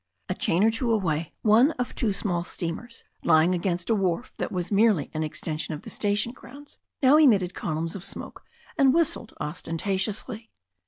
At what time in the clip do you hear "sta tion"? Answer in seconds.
5.91-6.31